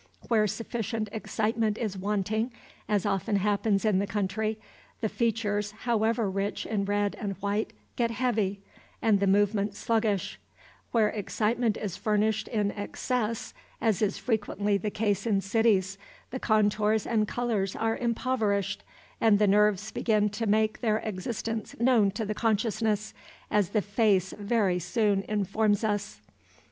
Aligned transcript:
Where 0.29 0.47
sufficient 0.47 1.09
excitement 1.11 1.77
is 1.77 1.95
wanting, 1.95 2.51
as 2.89 3.05
often 3.05 3.35
happens 3.35 3.85
in 3.85 3.99
the 3.99 4.07
country, 4.07 4.57
the 4.99 5.07
features, 5.09 5.69
however 5.73 6.27
rich 6.27 6.65
in 6.65 6.85
red 6.85 7.15
and 7.19 7.33
white, 7.33 7.71
get 7.95 8.09
heavy, 8.09 8.61
and 8.99 9.19
the 9.19 9.27
movements 9.27 9.77
sluggish; 9.77 10.39
where 10.91 11.09
excitement 11.09 11.77
is 11.77 11.97
furnished 11.97 12.47
in 12.47 12.71
excess, 12.71 13.53
as 13.79 14.01
is 14.01 14.17
frequently 14.17 14.75
the 14.75 14.89
case 14.89 15.27
in 15.27 15.39
cities, 15.39 15.99
the 16.31 16.39
contours 16.39 17.05
and 17.05 17.27
colors 17.27 17.75
are 17.75 17.95
impoverished, 17.95 18.83
and 19.21 19.37
the 19.37 19.45
nerves 19.45 19.91
begin 19.91 20.29
to 20.29 20.47
make 20.47 20.79
their 20.81 20.97
existence 20.97 21.75
known 21.79 22.09
to 22.09 22.25
the 22.25 22.33
consciousness, 22.33 23.13
as 23.51 23.69
the 23.69 23.83
face 23.83 24.33
very 24.39 24.79
soon 24.79 25.21
informs 25.29 25.83
us. 25.83 26.21